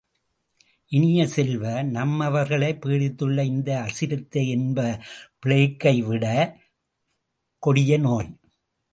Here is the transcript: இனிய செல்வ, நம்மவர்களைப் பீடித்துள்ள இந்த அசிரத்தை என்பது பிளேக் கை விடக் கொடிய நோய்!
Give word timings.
இனிய 0.91 1.27
செல்வ, 1.27 1.63
நம்மவர்களைப் 1.91 2.79
பீடித்துள்ள 2.81 3.43
இந்த 3.43 3.69
அசிரத்தை 3.81 4.43
என்பது 4.47 4.93
பிளேக் 5.39 5.79
கை 5.79 6.03
விடக் 6.03 6.55
கொடிய 7.63 7.97
நோய்! 7.97 8.31